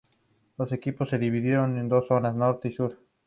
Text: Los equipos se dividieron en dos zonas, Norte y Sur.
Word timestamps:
Los 0.57 0.71
equipos 0.71 1.09
se 1.11 1.19
dividieron 1.19 1.77
en 1.77 1.87
dos 1.87 2.07
zonas, 2.07 2.33
Norte 2.33 2.69
y 2.69 2.71
Sur. 2.71 2.97